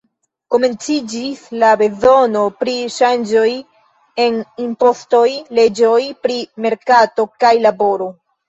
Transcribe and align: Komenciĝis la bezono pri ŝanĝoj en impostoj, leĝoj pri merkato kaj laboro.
Komenciĝis 0.53 1.43
la 1.63 1.69
bezono 1.81 2.41
pri 2.63 2.73
ŝanĝoj 2.95 3.45
en 4.25 4.41
impostoj, 4.65 5.23
leĝoj 5.61 6.03
pri 6.25 6.43
merkato 6.67 7.31
kaj 7.47 7.57
laboro. 7.69 8.15